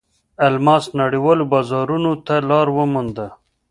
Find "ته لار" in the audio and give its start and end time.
2.25-2.67